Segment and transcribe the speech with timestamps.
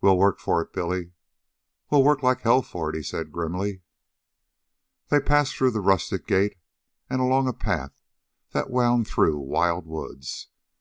[0.00, 1.12] "We'll work for it, Billy."
[1.88, 3.82] "We'll work like hell for it," he said grimly.
[5.10, 6.56] They passed through the rustic gate
[7.08, 8.02] and along a path
[8.50, 10.48] that wound through wild woods.